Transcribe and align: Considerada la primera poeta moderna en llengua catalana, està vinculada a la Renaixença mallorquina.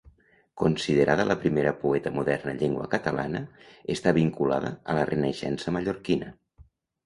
Considerada 0.61 1.25
la 1.31 1.35
primera 1.43 1.73
poeta 1.83 2.13
moderna 2.15 2.51
en 2.55 2.59
llengua 2.63 2.87
catalana, 2.95 3.43
està 3.99 4.17
vinculada 4.21 4.75
a 4.95 4.99
la 5.01 5.07
Renaixença 5.15 5.79
mallorquina. 5.81 6.37